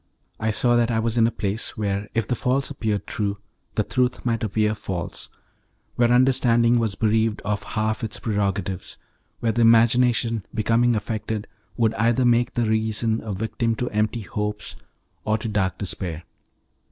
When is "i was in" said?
0.89-1.27